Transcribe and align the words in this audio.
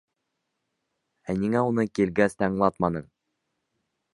Ә 1.33 1.35
ниңә 1.43 1.61
уны 1.73 1.85
килгәс 1.99 2.39
тә 2.39 2.49
аңлатманың? 2.51 3.07